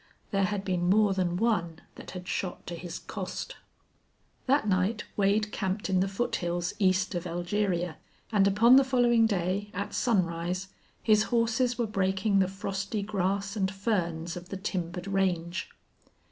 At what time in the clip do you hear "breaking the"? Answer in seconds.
11.85-12.47